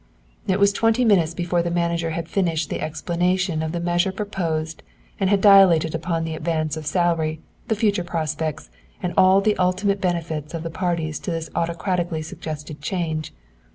[0.47, 4.81] It was twenty minutes before the manager had finished the explanation of the measure proposed
[5.19, 8.71] and had dilated upon the advance of salary, the future prospects,
[9.03, 13.31] and all the ultimate benefits of the parties to this autocratically suggested change.